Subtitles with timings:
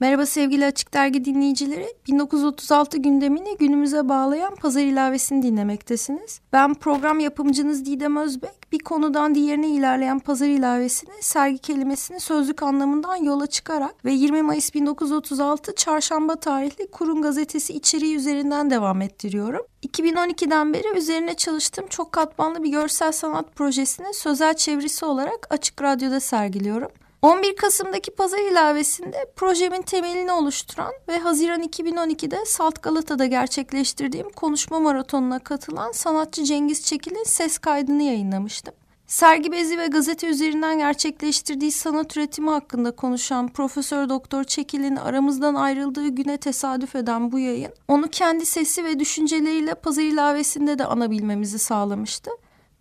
[0.00, 1.86] Merhaba sevgili Açık Dergi dinleyicileri.
[2.08, 6.40] 1936 gündemini günümüze bağlayan pazar ilavesini dinlemektesiniz.
[6.52, 8.72] Ben program yapımcınız Didem Özbek.
[8.72, 14.74] Bir konudan diğerine ilerleyen pazar ilavesini sergi kelimesini sözlük anlamından yola çıkarak ve 20 Mayıs
[14.74, 19.66] 1936 çarşamba tarihli Kurun Gazetesi içeriği üzerinden devam ettiriyorum.
[19.86, 26.20] 2012'den beri üzerine çalıştığım çok katmanlı bir görsel sanat projesini sözel çevresi olarak Açık Radyo'da
[26.20, 26.90] sergiliyorum.
[27.22, 35.38] 11 Kasım'daki pazar ilavesinde projemin temelini oluşturan ve Haziran 2012'de Salt Galata'da gerçekleştirdiğim konuşma maratonuna
[35.38, 38.74] katılan sanatçı Cengiz Çekil'in ses kaydını yayınlamıştım.
[39.06, 46.08] Sergi bezi ve gazete üzerinden gerçekleştirdiği sanat üretimi hakkında konuşan Profesör Doktor Çekil'in aramızdan ayrıldığı
[46.08, 52.30] güne tesadüf eden bu yayın, onu kendi sesi ve düşünceleriyle pazar ilavesinde de anabilmemizi sağlamıştı.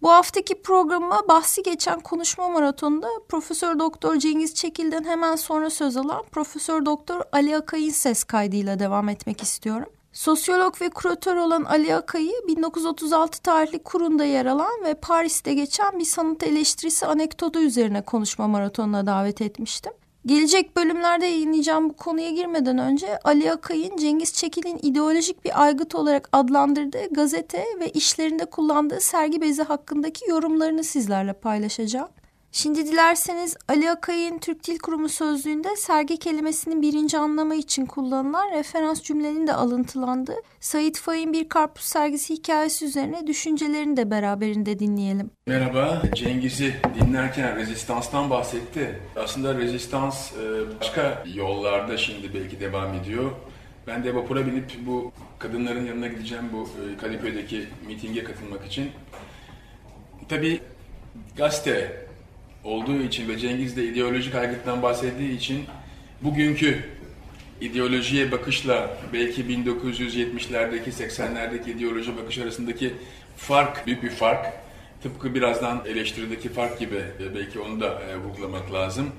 [0.05, 6.23] Bu haftaki programıma bahsi geçen konuşma maratonunda Profesör Doktor Cengiz Çekil'den hemen sonra söz alan
[6.31, 9.89] Profesör Doktor Ali Akay'ın ses kaydıyla devam etmek istiyorum.
[10.13, 16.05] Sosyolog ve kuratör olan Ali Akay'ı 1936 tarihli Kurun'da yer alan ve Paris'te geçen bir
[16.05, 19.93] sanat eleştirisi anekdotu üzerine konuşma maratonuna davet etmiştim.
[20.25, 26.29] Gelecek bölümlerde yayınlayacağım bu konuya girmeden önce Ali Akay'ın Cengiz Çekil'in ideolojik bir aygıt olarak
[26.31, 32.09] adlandırdığı gazete ve işlerinde kullandığı sergi bezi hakkındaki yorumlarını sizlerle paylaşacağım.
[32.57, 39.01] Şimdi dilerseniz Ali Akay'ın Türk Dil Kurumu sözlüğünde sergi kelimesinin birinci anlamı için kullanılan referans
[39.01, 45.31] cümlenin de alıntılandığı Sait Faik'in Bir Karpuz sergisi hikayesi üzerine düşüncelerini de beraberinde dinleyelim.
[45.47, 48.99] Merhaba, Cengiz'i dinlerken rezistanstan bahsetti.
[49.15, 53.31] Aslında rezistans e, başka yollarda şimdi belki devam ediyor.
[53.87, 58.91] Ben de vapura binip bu kadınların yanına gideceğim bu e, Kadıköy'deki mitinge katılmak için.
[60.29, 60.61] Tabii
[61.37, 62.04] gazete
[62.65, 65.65] olduğu için ve Cengiz de ideolojik aygıttan bahsettiği için
[66.21, 66.85] bugünkü
[67.61, 72.93] ideolojiye bakışla belki 1970'lerdeki 80'lerdeki ideoloji bakış arasındaki
[73.37, 74.53] fark büyük bir fark.
[75.03, 79.11] Tıpkı birazdan eleştirideki fark gibi e, belki onu da e, vurgulamak lazım.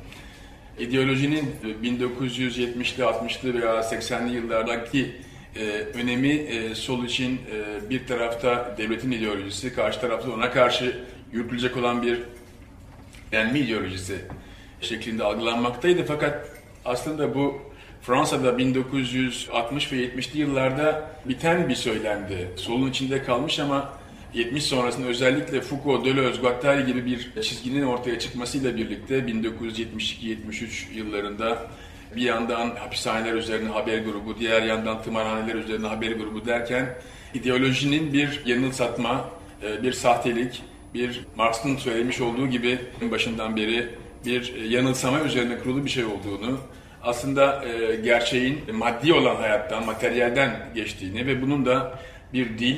[0.78, 5.17] İdeolojinin 1970'li, 60'lı veya 80'li yıllardaki
[5.57, 11.01] e, önemi e, sol için e, bir tarafta devletin ideolojisi, karşı tarafta ona karşı
[11.33, 12.21] yürütülecek olan bir
[13.32, 14.19] denme ideolojisi
[14.81, 16.04] şeklinde algılanmaktaydı.
[16.04, 16.48] Fakat
[16.84, 17.60] aslında bu
[18.03, 22.50] Fransa'da 1960 ve 70'li yıllarda biten bir söylemdi.
[22.56, 23.92] Solun içinde kalmış ama
[24.34, 31.59] 70 sonrasında özellikle Foucault, Deleuze, Guattari gibi bir çizginin ortaya çıkmasıyla birlikte 1972-73 yıllarında
[32.16, 36.94] bir yandan hapishaneler üzerine haber grubu, diğer yandan tımarhaneler üzerine haber grubu derken
[37.34, 39.28] ideolojinin bir yanılsatma,
[39.62, 40.62] e, bir sahtelik,
[40.97, 42.79] bir Marx'ın söylemiş olduğu gibi
[43.11, 43.89] başından beri
[44.27, 46.59] bir yanılsama üzerine kurulu bir şey olduğunu,
[47.03, 51.99] aslında e, gerçeğin maddi olan hayattan, materyalden geçtiğini ve bunun da
[52.33, 52.77] bir dil,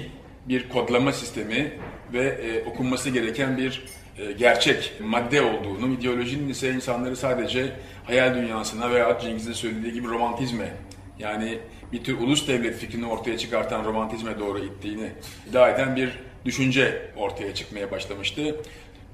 [0.49, 1.73] bir kodlama sistemi
[2.12, 3.84] ve e, okunması gereken bir
[4.19, 7.73] e, gerçek madde olduğunu, ideolojinin ise insanları sadece
[8.05, 10.73] hayal dünyasına veya Cengiz'in söylediği gibi romantizme
[11.19, 11.59] yani
[11.93, 15.11] bir tür ulus devlet fikrini ortaya çıkartan romantizme doğru ittiğini
[15.50, 18.56] iddia eden bir düşünce ortaya çıkmaya başlamıştı.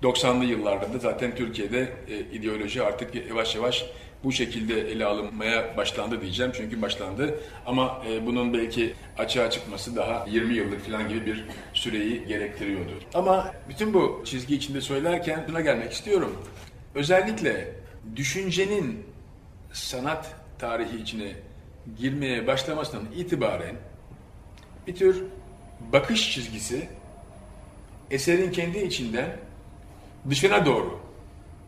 [0.02, 3.84] 90'lı yıllarda da zaten Türkiye'de e, ideoloji artık yavaş yavaş
[4.24, 6.52] bu şekilde ele alınmaya başlandı diyeceğim.
[6.54, 7.40] Çünkü başlandı.
[7.66, 12.92] Ama e, bunun belki açığa çıkması daha 20 yıllık falan gibi bir süreyi gerektiriyordu.
[13.14, 16.36] Ama bütün bu çizgi içinde söylerken buna gelmek istiyorum.
[16.94, 17.72] Özellikle
[18.16, 19.04] düşüncenin
[19.72, 21.32] sanat tarihi içine
[21.98, 23.76] girmeye başlamasından itibaren
[24.86, 25.24] bir tür
[25.92, 26.88] bakış çizgisi
[28.10, 29.36] eserin kendi içinden
[30.30, 31.00] dışına doğru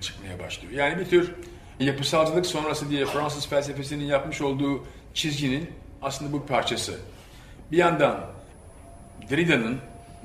[0.00, 0.72] çıkmaya başlıyor.
[0.72, 1.34] Yani bir tür
[1.80, 4.84] yapısalcılık sonrası diye Fransız felsefesinin yapmış olduğu
[5.14, 5.70] çizginin
[6.02, 7.00] aslında bu parçası.
[7.72, 8.26] Bir yandan
[9.30, 9.78] Derrida'nın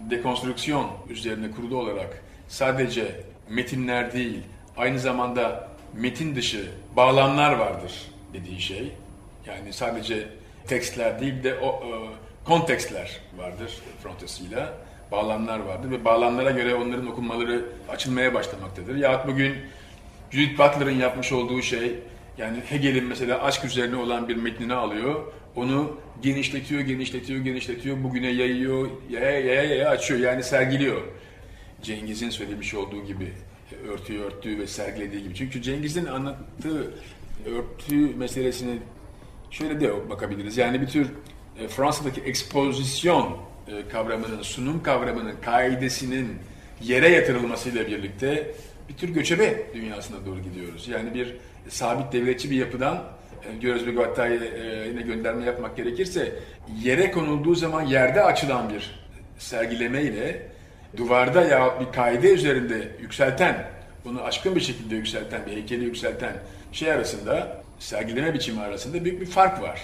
[0.10, 4.40] dekonstrüksiyon üzerine kurulu olarak sadece metinler değil,
[4.78, 7.94] aynı zamanda metin dışı bağlamlar vardır
[8.34, 8.92] dediği şey.
[9.48, 10.28] Yani sadece
[10.68, 11.90] tekstler değil de o e,
[12.46, 14.74] kontekstler vardır frontosuyla
[15.12, 18.96] bağlamlar vardır ve bağlamlara göre onların okunmaları açılmaya başlamaktadır.
[18.96, 19.56] Yahut bugün
[20.32, 21.96] Judith Butler'ın yapmış olduğu şey
[22.38, 25.34] yani Hegel'in mesela aşk üzerine olan bir metnini alıyor.
[25.56, 31.02] onu genişletiyor, genişletiyor, genişletiyor, bugüne yayıyor, yaya yaya yaya açıyor yani sergiliyor.
[31.82, 33.34] Cengiz'in söylemiş olduğu gibi
[33.88, 35.36] örtüyü örttüğü ve sergilediği gibi.
[35.36, 36.94] Çünkü Cengiz'in anlattığı
[37.46, 38.80] örtü meselesini
[39.52, 40.58] şöyle de bakabiliriz.
[40.58, 41.08] Yani bir tür
[41.60, 43.38] e, Fransa'daki ekspozisyon
[43.92, 46.38] kavramının, sunum kavramının, kaidesinin
[46.82, 48.52] yere yatırılmasıyla birlikte
[48.90, 50.88] bir tür göçebe dünyasına doğru gidiyoruz.
[50.88, 51.36] Yani bir
[51.70, 53.04] sabit devletçi bir yapıdan
[53.50, 56.36] e, Görez Gatta'ya e, yine gönderme yapmak gerekirse
[56.84, 59.02] yere konulduğu zaman yerde açılan bir
[59.40, 60.48] sergileme ile
[60.98, 63.68] duvarda ya bir kaide üzerinde yükselten,
[64.06, 66.34] bunu aşkın bir şekilde yükselten, bir heykeli yükselten
[66.72, 69.82] şey arasında, sergileme biçimi arasında büyük bir fark var.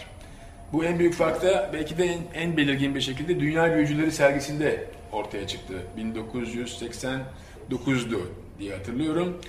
[0.73, 4.83] Bu en büyük fark da belki de en, en belirgin bir şekilde Dünya Büyücüleri sergisinde
[5.11, 5.73] ortaya çıktı.
[5.97, 9.41] 1989'du diye hatırlıyorum.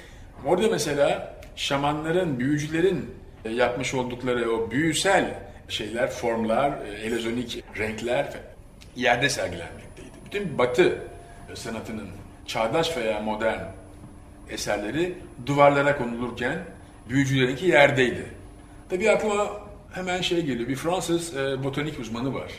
[0.47, 3.11] Orada mesela şamanların, büyücülerin
[3.45, 5.35] e, yapmış oldukları o büyüsel
[5.69, 8.29] şeyler, formlar, e, elezonik renkler
[8.97, 10.11] yerde sergilenmekteydi.
[10.27, 10.99] Bütün batı
[11.55, 12.09] sanatının
[12.47, 13.61] çağdaş veya modern
[14.51, 15.15] eserleri
[15.47, 16.59] duvarlara konulurken
[17.09, 18.27] büyücülerinki yerdeydi.
[18.91, 19.68] Tabii aklıma
[19.99, 20.69] hemen şey geliyor.
[20.69, 22.51] Bir Fransız e, botanik uzmanı var.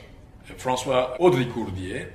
[0.49, 2.07] E, François Audricourt diye.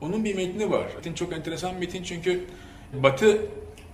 [0.00, 0.86] Onun bir metni var.
[0.96, 2.44] Metin çok enteresan bir metin çünkü
[2.92, 3.38] Batı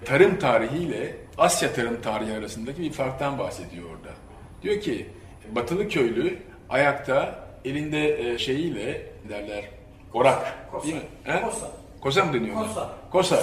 [0.04, 4.14] tarım tarihiyle Asya tarım tarihi arasındaki bir farktan bahsediyor orada.
[4.62, 5.06] Diyor ki
[5.54, 6.38] batılı köylü
[6.70, 9.64] ayakta elinde e, şeyiyle derler
[10.12, 10.84] orak Kosa.
[10.86, 11.02] değil mi?
[11.24, 11.40] He?
[11.42, 11.70] Kosa.
[12.00, 12.56] Kosa mı deniyor?
[12.56, 12.90] Kosa.
[13.12, 13.42] Kosa.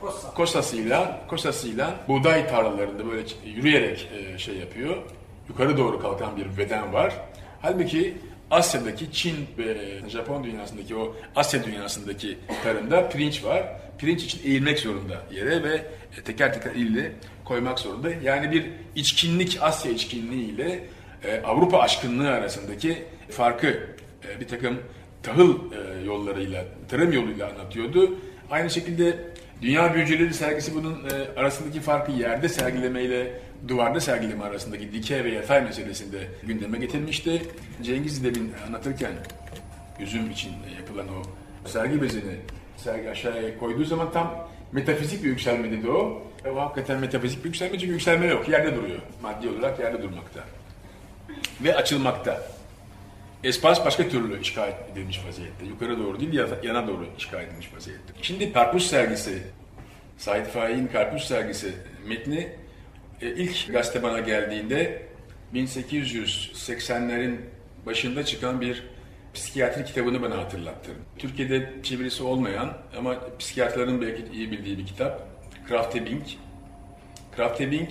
[0.00, 0.34] Kosa.
[0.34, 4.96] Kosasıyla, kosasıyla buğday tarlalarında böyle yürüyerek e, şey yapıyor.
[5.48, 7.14] Yukarı doğru kalkan bir beden var.
[7.62, 8.16] Halbuki
[8.50, 9.76] Asya'daki Çin ve
[10.08, 13.62] Japon dünyasındaki o Asya dünyasındaki tarımda pirinç var.
[13.98, 15.82] Pirinç için eğilmek zorunda yere ve
[16.24, 17.12] teker teker elle
[17.44, 18.10] koymak zorunda.
[18.22, 20.80] Yani bir içkinlik Asya içkinliği ile
[21.24, 24.78] e, Avrupa aşkınlığı arasındaki farkı e, bir takım
[25.22, 28.18] tahıl e, yollarıyla, tarım yoluyla anlatıyordu.
[28.50, 29.16] Aynı şekilde
[29.62, 35.62] Dünya Büyücüleri sergisi bunun e, arasındaki farkı yerde sergilemeyle duvarda sergileme arasındaki dikey ve yatay
[35.62, 37.42] meselesinde gündeme getirmişti.
[37.82, 39.12] Cengiz demin anlatırken
[40.00, 41.22] üzüm için yapılan o
[41.68, 42.36] sergi bezini
[42.76, 46.22] sergi aşağıya koyduğu zaman tam metafizik bir yükselme dedi o.
[46.44, 48.48] E, o hakikaten metafizik bir yükselme çünkü yükselme yok.
[48.48, 48.98] Yerde duruyor.
[49.22, 50.44] Maddi olarak yerde durmakta.
[51.60, 52.42] Ve açılmakta.
[53.44, 55.64] Espas başka türlü işgal edilmiş vaziyette.
[55.66, 58.12] Yukarı doğru değil, yana doğru işgal edilmiş vaziyette.
[58.22, 59.42] Şimdi Karpuz sergisi,
[60.18, 61.74] Said Faik'in Karpuz sergisi
[62.06, 62.48] metni
[63.20, 65.02] ilk gazete bana geldiğinde
[65.54, 67.36] 1880'lerin
[67.86, 68.86] başında çıkan bir
[69.34, 70.90] psikiyatri kitabını bana hatırlattı.
[71.18, 75.28] Türkiye'de çevirisi olmayan ama psikiyatrların belki iyi bildiği bir kitap.
[75.68, 76.22] Kraftebing.
[77.36, 77.88] Kraftebing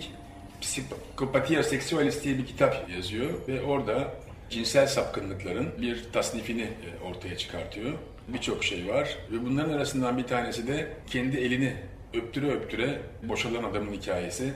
[0.61, 4.13] Psikopatia Sexualis diye bir kitap yazıyor ve orada
[4.49, 7.93] cinsel sapkınlıkların bir tasnifini e, ortaya çıkartıyor.
[8.27, 11.73] Birçok şey var ve bunların arasından bir tanesi de kendi elini
[12.13, 14.53] öptüre öptüre boşalan adamın hikayesi.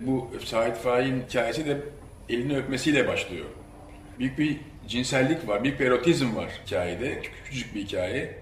[0.00, 1.76] Bu Said Faik'in hikayesi de
[2.28, 3.46] elini öpmesiyle başlıyor.
[4.18, 4.56] Büyük bir
[4.88, 7.22] cinsellik var, büyük bir erotizm var hikayede.
[7.44, 8.38] Küçücük bir hikaye.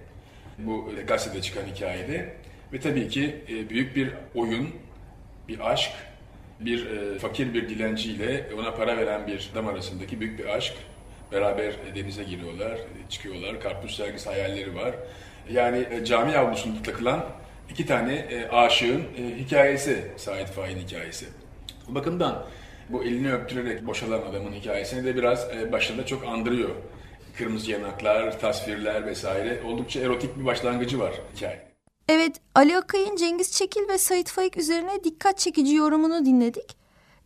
[0.58, 2.34] Bu gazetede çıkan hikayede.
[2.72, 4.68] Ve tabii ki e, büyük bir oyun,
[5.48, 5.90] bir aşk,
[6.60, 10.74] bir e, fakir bir dilenciyle ona para veren bir adam arasındaki büyük bir aşk.
[11.32, 13.60] Beraber denize giriyorlar, çıkıyorlar.
[13.60, 14.94] Karpuz sergisi hayalleri var.
[15.50, 17.26] Yani e, cami avlusunda takılan
[17.70, 21.26] iki tane e, aşığın e, hikayesi, Said Faik'in hikayesi.
[21.88, 22.44] Bu bakımdan
[22.88, 26.70] bu elini öptürerek boşalan adamın hikayesini de biraz e, başında çok andırıyor.
[27.38, 29.62] Kırmızı yanaklar, tasvirler vesaire.
[29.66, 31.68] Oldukça erotik bir başlangıcı var hikaye.
[32.08, 36.77] Evet, Ali Akay'ın Cengiz Çekil ve Sait Faik üzerine dikkat çekici yorumunu dinledik.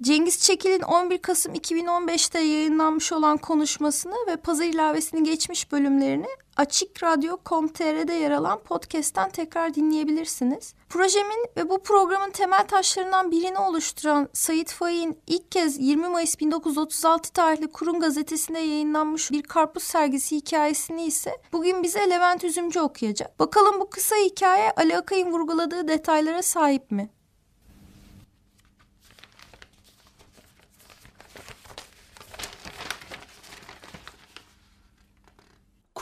[0.02, 8.12] Cengiz Çekil'in 11 Kasım 2015'te yayınlanmış olan konuşmasını ve pazar ilavesini geçmiş bölümlerini Açık Radyo.com.tr'de
[8.12, 10.75] yer alan podcast'ten tekrar dinleyebilirsiniz.
[10.88, 17.32] Projemin ve bu programın temel taşlarından birini oluşturan Sayit Faik'in ilk kez 20 Mayıs 1936
[17.32, 23.38] tarihli Kurum Gazetesi'nde yayınlanmış bir karpuz sergisi hikayesini ise bugün bize Levent Üzümcü okuyacak.
[23.38, 27.11] Bakalım bu kısa hikaye Ali Akay'ın vurguladığı detaylara sahip mi?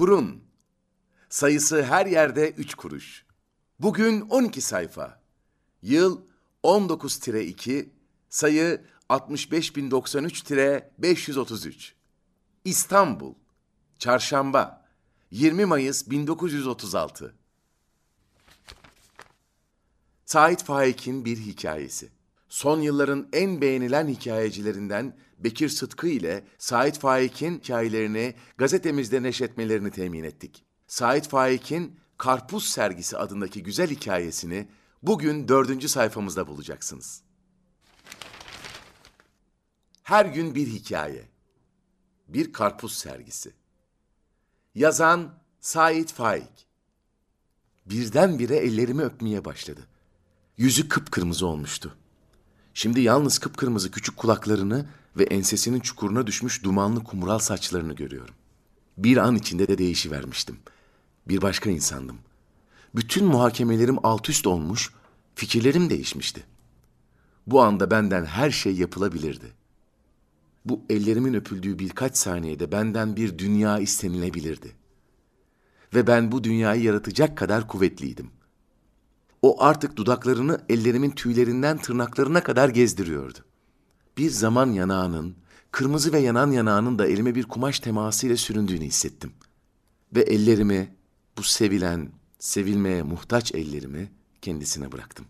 [0.01, 0.45] Kurun.
[1.29, 3.27] Sayısı her yerde üç kuruş.
[3.81, 5.21] Bugün 12 sayfa.
[5.83, 6.21] Yıl
[6.65, 7.89] 19-2,
[8.29, 11.93] sayı 65093-533.
[12.65, 13.35] İstanbul.
[13.99, 14.87] Çarşamba.
[15.31, 17.35] 20 Mayıs 1936.
[20.25, 22.09] Sait Faik'in bir hikayesi.
[22.51, 30.65] Son yılların en beğenilen hikayecilerinden Bekir Sıtkı ile Sait Faik'in hikayelerini gazetemizde neşretmelerini temin ettik.
[30.87, 34.69] Sait Faik'in Karpuz Sergisi adındaki güzel hikayesini
[35.03, 37.23] bugün dördüncü sayfamızda bulacaksınız.
[40.03, 41.29] Her gün bir hikaye.
[42.29, 43.53] Bir karpuz sergisi.
[44.75, 46.67] Yazan Sait Faik.
[47.87, 49.81] Birdenbire ellerimi öpmeye başladı.
[50.57, 51.97] Yüzü kıpkırmızı olmuştu.
[52.75, 54.87] Şimdi yalnız kıpkırmızı küçük kulaklarını
[55.17, 58.35] ve ensesinin çukuruna düşmüş dumanlı kumral saçlarını görüyorum.
[58.99, 60.59] Bir an içinde de değişivermiştim.
[61.29, 62.19] Bir başka insandım.
[62.95, 64.91] Bütün muhakemelerim alt üst olmuş,
[65.35, 66.43] fikirlerim değişmişti.
[67.47, 69.47] Bu anda benden her şey yapılabilirdi.
[70.65, 74.73] Bu ellerimin öpüldüğü birkaç saniyede benden bir dünya istenilebilirdi.
[75.95, 78.31] Ve ben bu dünyayı yaratacak kadar kuvvetliydim.
[79.43, 83.39] O artık dudaklarını ellerimin tüylerinden tırnaklarına kadar gezdiriyordu.
[84.19, 85.37] Bir zaman yanağının,
[85.71, 89.33] kırmızı ve yanan yanağının da elime bir kumaş temasıyla süründüğünü hissettim.
[90.15, 90.95] Ve ellerimi,
[91.39, 95.27] bu sevilen, sevilmeye muhtaç ellerimi kendisine bıraktım.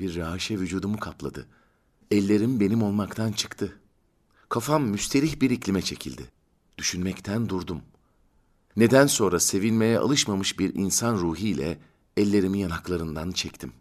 [0.00, 1.46] Bir rahaşe vücudumu kapladı.
[2.10, 3.80] Ellerim benim olmaktan çıktı.
[4.48, 6.30] Kafam müsterih bir iklime çekildi.
[6.78, 7.82] Düşünmekten durdum.
[8.76, 11.78] Neden sonra sevilmeye alışmamış bir insan ruhiyle
[12.18, 13.72] ellerimi yanaklarından çektim.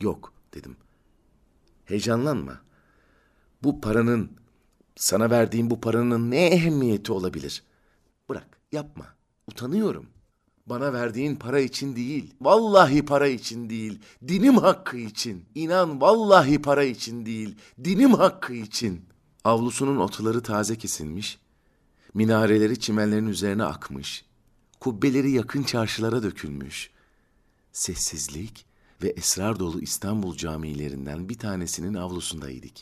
[0.00, 0.76] Yok dedim.
[1.84, 2.60] Heyecanlanma.
[3.62, 4.30] Bu paranın,
[4.96, 7.62] sana verdiğim bu paranın ne ehemmiyeti olabilir?
[8.28, 9.06] Bırak, yapma.
[9.46, 10.06] Utanıyorum.
[10.66, 15.44] Bana verdiğin para için değil, vallahi para için değil, dinim hakkı için.
[15.54, 19.04] İnan vallahi para için değil, dinim hakkı için.
[19.44, 21.38] Avlusunun otuları taze kesilmiş,
[22.14, 24.24] minareleri çimenlerin üzerine akmış,
[24.80, 26.90] kubbeleri yakın çarşılara dökülmüş.
[27.72, 28.66] Sessizlik
[29.02, 32.72] ve esrar dolu İstanbul camilerinden bir tanesinin avlusundaydık.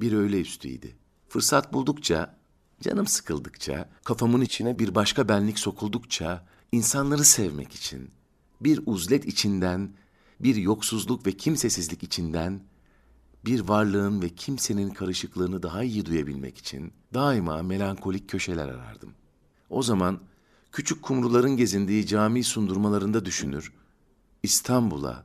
[0.00, 0.92] Bir öğle üstüydü.
[1.28, 2.38] Fırsat buldukça,
[2.80, 8.10] canım sıkıldıkça, kafamın içine bir başka benlik sokuldukça, insanları sevmek için,
[8.60, 9.94] bir uzlet içinden,
[10.40, 12.60] bir yoksuzluk ve kimsesizlik içinden,
[13.44, 19.14] bir varlığın ve kimsenin karışıklığını daha iyi duyabilmek için daima melankolik köşeler arardım.
[19.70, 20.20] O zaman
[20.72, 23.72] küçük kumruların gezindiği cami sundurmalarında düşünür,
[24.46, 25.24] İstanbul'a,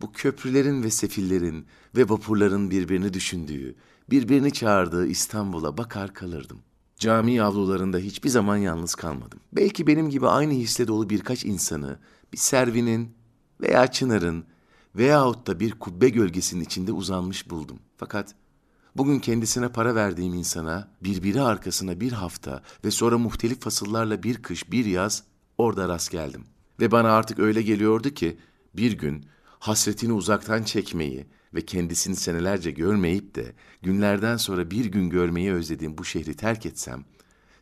[0.00, 3.74] bu köprülerin ve sefillerin ve vapurların birbirini düşündüğü,
[4.10, 6.58] birbirini çağırdığı İstanbul'a bakar kalırdım.
[6.98, 9.40] Cami avlularında hiçbir zaman yalnız kalmadım.
[9.52, 11.98] Belki benim gibi aynı hisle dolu birkaç insanı,
[12.32, 13.14] bir servinin
[13.60, 14.44] veya çınarın
[14.96, 17.78] veyahut da bir kubbe gölgesinin içinde uzanmış buldum.
[17.96, 18.34] Fakat
[18.96, 24.72] bugün kendisine para verdiğim insana birbiri arkasına bir hafta ve sonra muhtelif fasıllarla bir kış
[24.72, 25.22] bir yaz
[25.58, 26.44] orada rast geldim.
[26.80, 28.38] Ve bana artık öyle geliyordu ki
[28.74, 29.26] bir gün
[29.58, 33.52] hasretini uzaktan çekmeyi ve kendisini senelerce görmeyip de
[33.82, 37.04] günlerden sonra bir gün görmeyi özlediğim bu şehri terk etsem,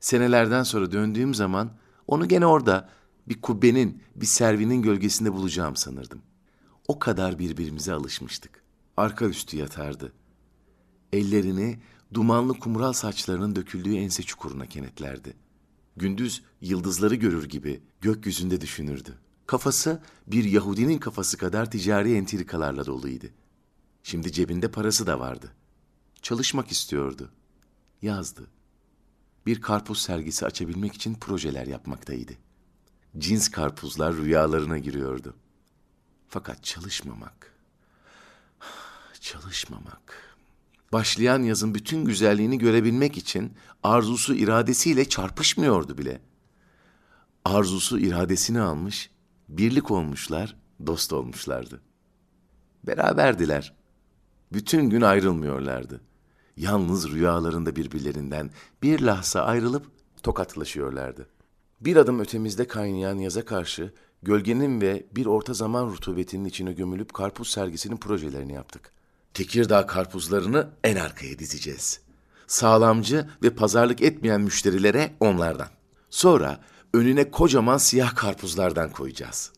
[0.01, 1.71] senelerden sonra döndüğüm zaman
[2.07, 2.91] onu gene orada
[3.29, 6.23] bir kubbenin, bir servinin gölgesinde bulacağım sanırdım.
[6.89, 8.63] O kadar birbirimize alışmıştık.
[8.97, 10.13] Arka üstü yatardı.
[11.13, 11.81] Ellerini
[12.15, 15.37] dumanlı kumral saçlarının döküldüğü ense çukuruna kenetlerdi.
[15.97, 19.19] Gündüz yıldızları görür gibi gökyüzünde düşünürdü.
[19.51, 23.27] Kafası bir Yahudinin kafası kadar ticari entrikalarla doluydu.
[24.03, 25.53] Şimdi cebinde parası da vardı.
[26.23, 27.31] Çalışmak istiyordu.
[28.03, 28.47] Yazdı.
[29.47, 32.33] Bir karpuz sergisi açabilmek için projeler yapmaktaydı.
[33.19, 35.37] Cins karpuzlar rüyalarına giriyordu.
[36.29, 37.55] Fakat çalışmamak,
[39.21, 40.37] çalışmamak.
[40.93, 43.53] Başlayan yazın bütün güzelliğini görebilmek için
[43.83, 46.21] arzusu iradesiyle çarpışmıyordu bile.
[47.45, 49.11] Arzusu iradesini almış,
[49.51, 51.81] birlik olmuşlar, dost olmuşlardı.
[52.87, 53.75] Beraberdiler.
[54.53, 56.01] Bütün gün ayrılmıyorlardı.
[56.57, 58.51] Yalnız rüyalarında birbirlerinden
[58.83, 59.87] bir lahza ayrılıp
[60.23, 61.27] tokatlaşıyorlardı.
[61.81, 63.93] Bir adım ötemizde kaynayan yaza karşı
[64.23, 68.93] gölgenin ve bir orta zaman rutubetinin içine gömülüp karpuz sergisinin projelerini yaptık.
[69.35, 72.01] Tekirdağ karpuzlarını en arkaya dizeceğiz.
[72.47, 75.69] Sağlamcı ve pazarlık etmeyen müşterilere onlardan.
[76.11, 76.61] Sonra
[76.95, 79.53] önüne kocaman siyah karpuzlardan koyacağız.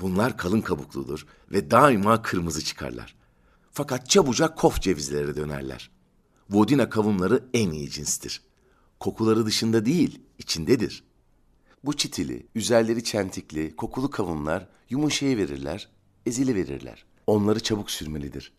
[0.00, 3.16] Bunlar kalın kabukludur ve daima kırmızı çıkarlar.
[3.72, 5.90] Fakat çabucak kof cevizlere dönerler.
[6.50, 8.42] Vodina kavunları en iyi cinstir.
[9.00, 11.04] Kokuları dışında değil, içindedir.
[11.84, 15.88] Bu çitili, üzerleri çentikli, kokulu kavunlar yumuşayı verirler,
[16.26, 17.04] ezili verirler.
[17.26, 18.52] Onları çabuk sürmelidir.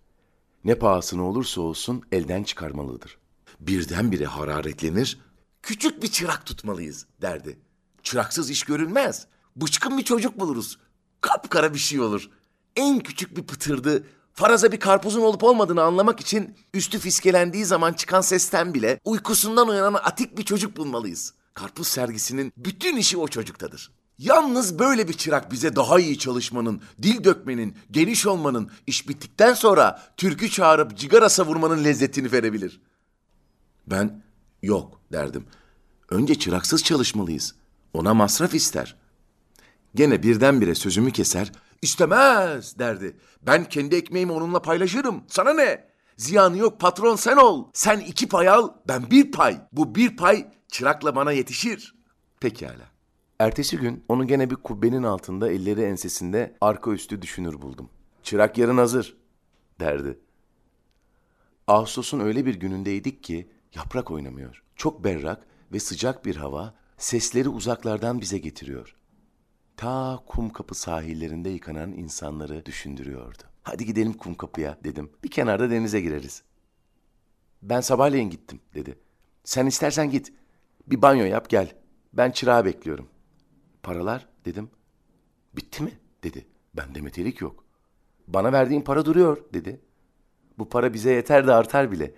[0.63, 3.17] Ne pahasına olursa olsun elden çıkarmalıdır.
[3.59, 5.19] Birdenbire hararetlenir,
[5.61, 7.59] küçük bir çırak tutmalıyız derdi.
[8.05, 9.27] Çıraksız iş görülmez.
[9.55, 10.77] Bıçkın bir çocuk buluruz.
[11.21, 12.29] Kapkara bir şey olur.
[12.75, 14.03] En küçük bir pıtırdı
[14.35, 19.93] Faraza bir karpuzun olup olmadığını anlamak için üstü fiskelendiği zaman çıkan sesten bile uykusundan uyanan
[20.03, 21.33] atik bir çocuk bulmalıyız.
[21.53, 23.91] Karpuz sergisinin bütün işi o çocuktadır.
[24.17, 30.01] Yalnız böyle bir çırak bize daha iyi çalışmanın, dil dökmenin, geniş olmanın, iş bittikten sonra
[30.17, 32.81] türkü çağırıp cigara savurmanın lezzetini verebilir.
[33.87, 34.23] Ben
[34.61, 35.45] yok derdim.
[36.09, 37.55] Önce çıraksız çalışmalıyız.
[37.95, 38.95] Ona masraf ister.
[39.95, 43.17] Gene birdenbire sözümü keser, istemez derdi.
[43.41, 45.23] Ben kendi ekmeğimi onunla paylaşırım.
[45.27, 45.87] Sana ne?
[46.17, 47.65] Ziyanı yok patron sen ol.
[47.73, 49.61] Sen iki pay al, ben bir pay.
[49.71, 51.95] Bu bir pay çırakla bana yetişir.
[52.39, 52.85] Pekala.
[53.39, 57.89] Ertesi gün onu gene bir kubbenin altında elleri ensesinde arka üstü düşünür buldum.
[58.23, 59.17] Çırak yarın hazır
[59.79, 60.19] derdi.
[61.67, 64.63] Ağustos'un öyle bir günündeydik ki yaprak oynamıyor.
[64.75, 68.95] Çok berrak ve sıcak bir hava sesleri uzaklardan bize getiriyor.
[69.77, 73.43] Ta kum kapı sahillerinde yıkanan insanları düşündürüyordu.
[73.63, 75.11] Hadi gidelim kum kapıya dedim.
[75.23, 76.43] Bir kenarda denize gireriz.
[77.61, 78.99] Ben sabahleyin gittim dedi.
[79.43, 80.33] Sen istersen git.
[80.87, 81.75] Bir banyo yap gel.
[82.13, 83.07] Ben çırağı bekliyorum.
[83.83, 84.69] Paralar dedim.
[85.55, 85.91] Bitti mi
[86.23, 86.45] dedi.
[86.73, 87.65] Bende metelik yok.
[88.27, 89.81] Bana verdiğin para duruyor dedi.
[90.57, 92.15] Bu para bize yeter de artar bile.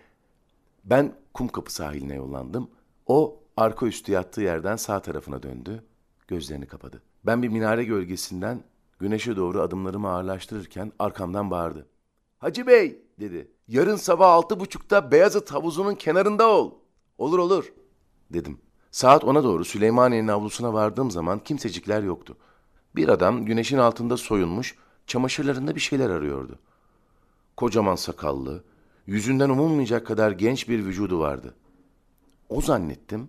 [0.83, 2.71] Ben kum kapı sahiline yollandım.
[3.05, 5.83] O arka üstü yattığı yerden sağ tarafına döndü.
[6.27, 7.01] Gözlerini kapadı.
[7.25, 8.63] Ben bir minare gölgesinden
[8.99, 11.87] güneşe doğru adımlarımı ağırlaştırırken arkamdan bağırdı.
[12.37, 13.51] Hacı Bey dedi.
[13.67, 16.71] Yarın sabah altı buçukta Beyazıt havuzunun kenarında ol.
[17.17, 17.73] Olur olur
[18.33, 18.59] dedim.
[18.91, 22.37] Saat ona doğru Süleymaniye'nin avlusuna vardığım zaman kimsecikler yoktu.
[22.95, 24.75] Bir adam güneşin altında soyunmuş,
[25.07, 26.59] çamaşırlarında bir şeyler arıyordu.
[27.57, 28.63] Kocaman sakallı,
[29.07, 31.55] yüzünden umulmayacak kadar genç bir vücudu vardı.
[32.49, 33.27] O zannettim,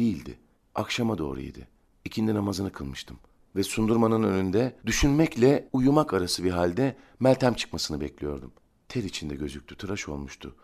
[0.00, 0.38] değildi.
[0.74, 1.58] Akşama doğruydu.
[2.04, 3.18] İkindi namazını kılmıştım.
[3.56, 8.52] Ve sundurmanın önünde düşünmekle uyumak arası bir halde Meltem çıkmasını bekliyordum.
[8.88, 10.54] Ter içinde gözüktü, tıraş olmuştu.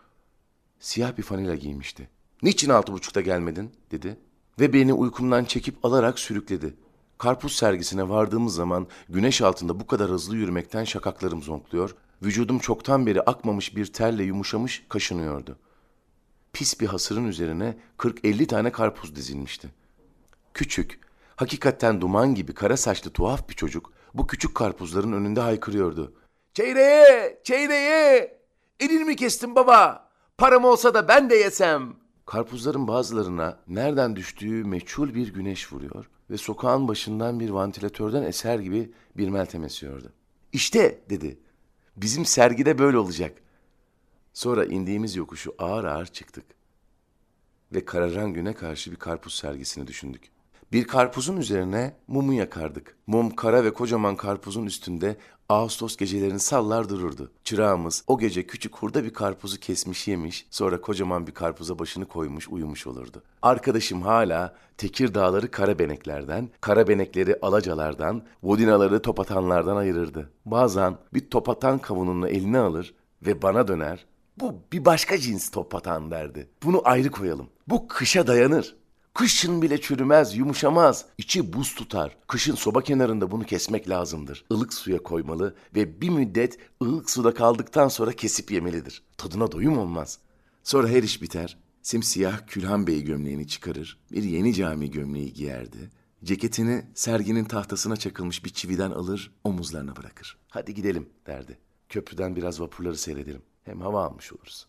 [0.79, 2.09] Siyah bir fanila giymişti.
[2.43, 4.19] Niçin altı buçukta gelmedin dedi.
[4.59, 6.73] Ve beni uykumdan çekip alarak sürükledi.
[7.17, 13.21] Karpuz sergisine vardığımız zaman güneş altında bu kadar hızlı yürümekten şakaklarım zonkluyor, vücudum çoktan beri
[13.21, 15.57] akmamış bir terle yumuşamış kaşınıyordu.
[16.57, 19.69] Pis bir hasırın üzerine 40-50 tane karpuz dizilmişti.
[20.53, 20.99] Küçük,
[21.35, 26.13] hakikaten duman gibi kara saçlı tuhaf bir çocuk bu küçük karpuzların önünde haykırıyordu.
[26.53, 28.39] Çeyreğe, çeyreğe!
[28.79, 30.09] Elini mi kestin baba?
[30.37, 31.95] Param olsa da ben de yesem.
[32.25, 38.91] Karpuzların bazılarına nereden düştüğü meçhul bir güneş vuruyor ve sokağın başından bir vantilatörden eser gibi
[39.17, 40.13] bir meltem esiyordu.
[40.53, 41.39] İşte dedi.
[41.97, 43.37] Bizim sergide böyle olacak.
[44.37, 46.45] Sonra indiğimiz yokuşu ağır ağır çıktık.
[47.73, 50.31] Ve kararan güne karşı bir karpuz sergisini düşündük.
[50.71, 52.97] Bir karpuzun üzerine mumu yakardık.
[53.07, 55.17] Mum kara ve kocaman karpuzun üstünde
[55.49, 57.31] Ağustos gecelerini sallar dururdu.
[57.43, 62.47] Çırağımız o gece küçük hurda bir karpuzu kesmiş yemiş, sonra kocaman bir karpuza başını koymuş
[62.49, 63.23] uyumuş olurdu.
[63.41, 70.31] Arkadaşım hala tekir dağları kara beneklerden, kara benekleri alacalardan, vodinaları topatanlardan ayırırdı.
[70.45, 72.93] Bazen bir topatan kavununu eline alır
[73.25, 74.05] ve bana döner,
[74.39, 76.49] bu bir başka cins topatan derdi.
[76.63, 77.49] Bunu ayrı koyalım.
[77.67, 78.75] Bu kışa dayanır.
[79.13, 81.05] Kışın bile çürümez, yumuşamaz.
[81.17, 82.17] İçi buz tutar.
[82.27, 84.45] Kışın soba kenarında bunu kesmek lazımdır.
[84.51, 89.03] Ilık suya koymalı ve bir müddet ılık suda kaldıktan sonra kesip yemelidir.
[89.17, 90.19] Tadına doyum olmaz.
[90.63, 91.57] Sonra her iş biter.
[91.81, 93.99] Simsiyah Külhan Bey gömleğini çıkarır.
[94.11, 95.91] Bir yeni cami gömleği giyerdi.
[96.23, 100.37] Ceketini serginin tahtasına çakılmış bir çividen alır, omuzlarına bırakır.
[100.49, 101.57] Hadi gidelim derdi.
[101.89, 103.41] Köprüden biraz vapurları seyredelim.
[103.67, 104.67] Hem hava almış oluruz.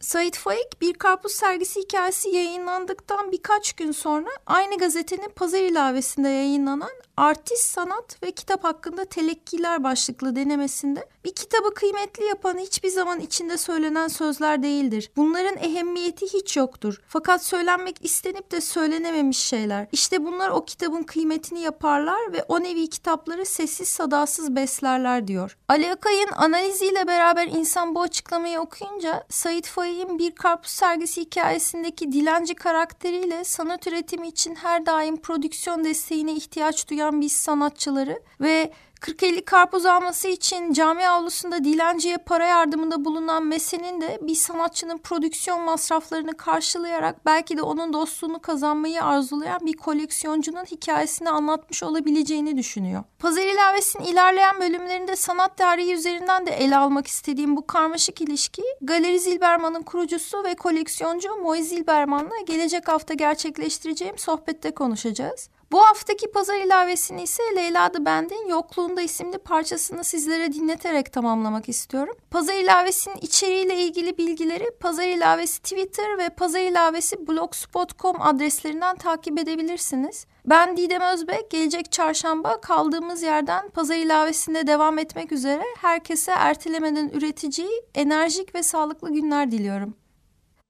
[0.00, 6.92] Sait Faik bir karpuz sergisi hikayesi yayınlandıktan birkaç gün sonra aynı gazetenin pazar ilavesinde yayınlanan
[7.16, 13.58] Artist Sanat ve Kitap hakkında telekkiler başlıklı denemesinde bir kitabı kıymetli yapan hiçbir zaman içinde
[13.58, 15.10] söylenen sözler değildir.
[15.16, 17.00] Bunların ehemmiyeti hiç yoktur.
[17.08, 19.86] Fakat söylenmek istenip de söylenememiş şeyler.
[19.92, 25.58] İşte bunlar o kitabın kıymetini yaparlar ve o nevi kitapları sessiz sadasız beslerler diyor.
[25.68, 32.54] Ali Akay'ın analiziyle beraber insan bu açıklamayı okuyunca Sait Faik'in bir karpuz sergisi hikayesindeki dilenci
[32.54, 39.86] karakteriyle sanat üretimi için her daim prodüksiyon desteğine ihtiyaç duyan biz sanatçıları ve 40-50 karpuz
[39.86, 47.26] alması için cami avlusunda dilenciye para yardımında bulunan Mesen'in de bir sanatçının prodüksiyon masraflarını karşılayarak
[47.26, 53.04] belki de onun dostluğunu kazanmayı arzulayan bir koleksiyoncunun hikayesini anlatmış olabileceğini düşünüyor.
[53.18, 59.20] Pazar ilavesinin ilerleyen bölümlerinde sanat tarihi üzerinden de ele almak istediğim bu karmaşık ilişki Galeri
[59.20, 65.48] Zilberman'ın kurucusu ve koleksiyoncu Moise Zilberman'la gelecek hafta gerçekleştireceğim sohbette konuşacağız.
[65.72, 72.14] Bu haftaki pazar ilavesini ise Leyla The Band'in Yokluğunda isimli parçasını sizlere dinleterek tamamlamak istiyorum.
[72.30, 80.26] Pazar ilavesinin içeriğiyle ilgili bilgileri Pazar ilavesi Twitter ve Pazar ilavesi blogspot.com adreslerinden takip edebilirsiniz.
[80.46, 87.68] Ben Didem Özbek, gelecek çarşamba kaldığımız yerden pazar ilavesinde devam etmek üzere herkese ertelemeden üretici,
[87.94, 89.96] enerjik ve sağlıklı günler diliyorum.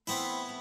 [0.06, 0.56] Kaybet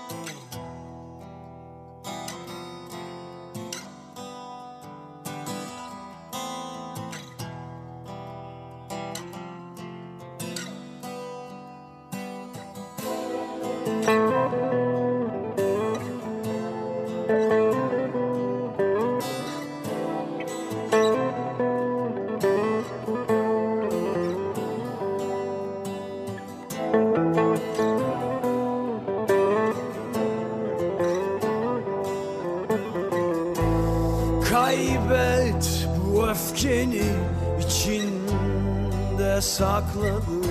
[39.86, 40.46] içinde sakladın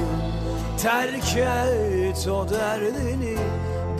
[0.78, 3.36] Terk et o derdini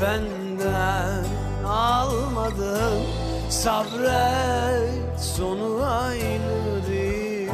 [0.03, 1.25] benden
[1.67, 3.03] almadın.
[3.49, 7.51] Sabret sonu aynı değil.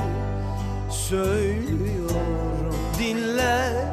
[0.91, 3.91] Söylüyorum dinle.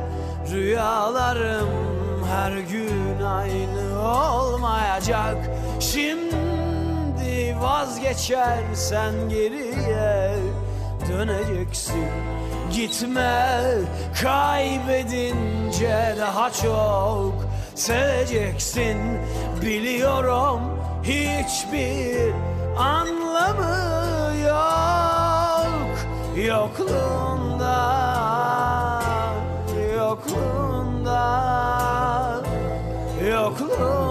[0.52, 1.70] Rüyalarım
[2.32, 5.38] her gün aynı olmayacak.
[5.80, 10.36] Şimdi vazgeçersen geriye
[11.10, 12.06] döneceksin.
[12.72, 13.64] Gitme
[14.22, 17.34] kaybedince daha çok
[17.76, 18.98] seveceksin.
[19.62, 20.62] Biliyorum
[21.04, 22.34] hiçbir
[22.78, 25.98] anlamı yok.
[26.38, 27.78] Yokluğunda,
[29.98, 31.24] yokluğunda,
[33.32, 34.07] yokluğunda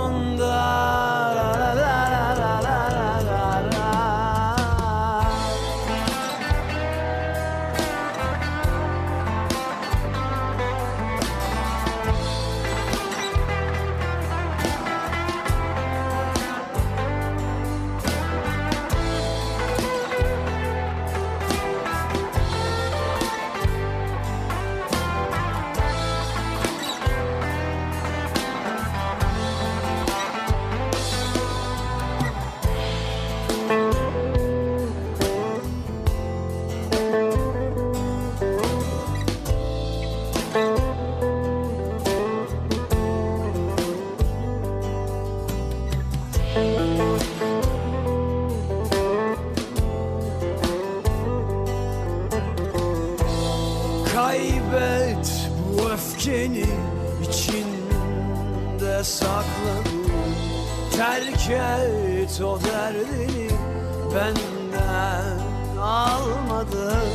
[66.66, 67.08] almadın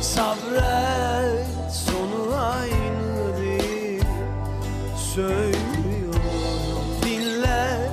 [0.00, 4.04] Sabret sonu aynı değil.
[5.14, 6.22] Söylüyorum
[7.02, 7.90] dinle.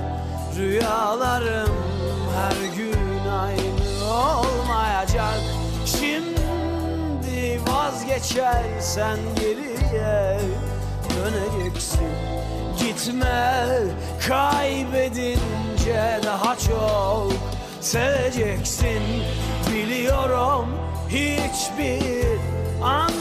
[0.58, 1.76] Rüyalarım
[2.36, 5.40] her gün aynı olmayacak.
[5.86, 10.40] Şimdi vazgeçersen geriye
[11.10, 12.08] döneceksin.
[12.80, 13.68] Gitme
[14.28, 17.32] kaybedince daha çok
[17.82, 19.02] seveceksin.
[19.74, 20.81] Biliyorum
[21.12, 22.40] hiçbir
[22.82, 23.21] an